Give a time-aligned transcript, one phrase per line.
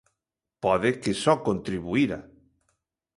[0.63, 2.19] Pode que só contribuíra.